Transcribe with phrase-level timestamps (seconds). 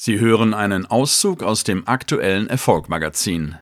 [0.00, 3.56] Sie hören einen Auszug aus dem aktuellen Erfolgmagazin.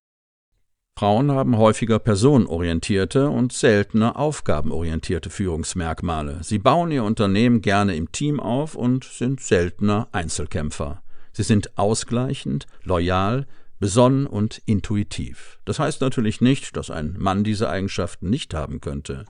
[0.94, 6.40] Frauen haben häufiger personenorientierte und seltener aufgabenorientierte Führungsmerkmale.
[6.42, 11.02] Sie bauen ihr Unternehmen gerne im Team auf und sind seltener Einzelkämpfer.
[11.32, 13.46] Sie sind ausgleichend, loyal,
[13.78, 15.58] besonnen und intuitiv.
[15.64, 19.24] Das heißt natürlich nicht, dass ein Mann diese Eigenschaften nicht haben könnte.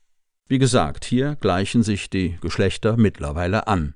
[0.48, 3.94] Wie gesagt, hier gleichen sich die Geschlechter mittlerweile an.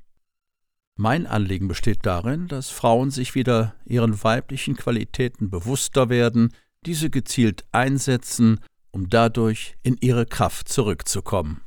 [1.03, 6.53] Mein Anliegen besteht darin, dass Frauen sich wieder ihren weiblichen Qualitäten bewusster werden,
[6.85, 11.63] diese gezielt einsetzen, um dadurch in ihre Kraft zurückzukommen.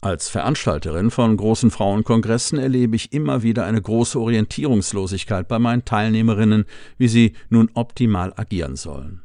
[0.00, 6.64] Als Veranstalterin von großen Frauenkongressen erlebe ich immer wieder eine große Orientierungslosigkeit bei meinen Teilnehmerinnen,
[6.98, 9.23] wie sie nun optimal agieren sollen.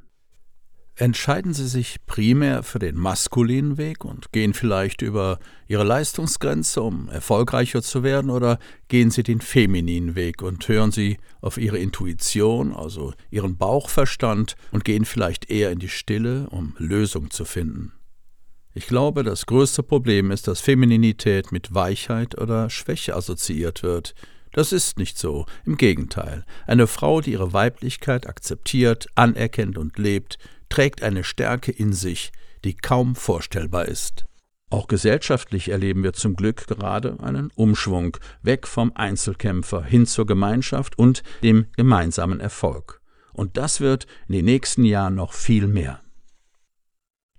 [0.99, 7.07] Entscheiden Sie sich primär für den maskulinen Weg und gehen vielleicht über Ihre Leistungsgrenze, um
[7.07, 12.73] erfolgreicher zu werden, oder gehen Sie den femininen Weg und hören Sie auf Ihre Intuition,
[12.73, 17.93] also Ihren Bauchverstand, und gehen vielleicht eher in die Stille, um Lösung zu finden.
[18.73, 24.15] Ich glaube, das größte Problem ist, dass Femininität mit Weichheit oder Schwäche assoziiert wird.
[24.51, 26.45] Das ist nicht so, im Gegenteil.
[26.65, 30.37] Eine Frau, die ihre Weiblichkeit akzeptiert, anerkennt und lebt,
[30.69, 32.31] trägt eine Stärke in sich,
[32.63, 34.25] die kaum vorstellbar ist.
[34.71, 40.97] Auch gesellschaftlich erleben wir zum Glück gerade einen Umschwung weg vom Einzelkämpfer hin zur Gemeinschaft
[40.97, 43.01] und dem gemeinsamen Erfolg.
[43.33, 46.01] Und das wird in den nächsten Jahren noch viel mehr.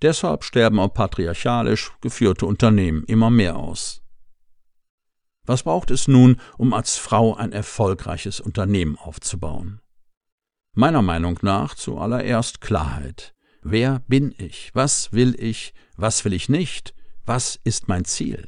[0.03, 4.03] Deshalb sterben auch patriarchalisch geführte Unternehmen immer mehr aus.
[5.51, 9.81] Was braucht es nun, um als Frau ein erfolgreiches Unternehmen aufzubauen?
[10.77, 13.35] Meiner Meinung nach zuallererst Klarheit.
[13.61, 14.71] Wer bin ich?
[14.75, 15.75] Was will ich?
[15.97, 16.95] Was will ich nicht?
[17.27, 18.47] Was ist mein Ziel?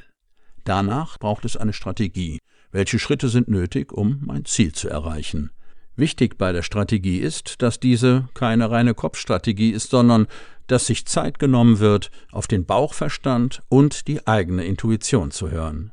[0.62, 2.38] Danach braucht es eine Strategie.
[2.70, 5.50] Welche Schritte sind nötig, um mein Ziel zu erreichen?
[5.96, 10.28] Wichtig bei der Strategie ist, dass diese keine reine Kopfstrategie ist, sondern
[10.68, 15.90] dass sich Zeit genommen wird, auf den Bauchverstand und die eigene Intuition zu hören.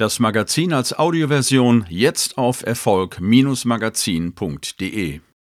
[0.00, 5.20] Das Magazin als Audioversion jetzt auf Erfolg-magazin.de